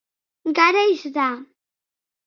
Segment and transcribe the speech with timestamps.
[0.57, 1.29] Garaiz da.